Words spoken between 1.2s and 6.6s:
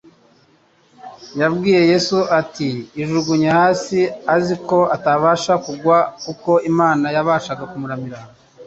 Yabwiye Yesu ati, “Ijugunye hasi,” azi ko atabasha kugwa; kuko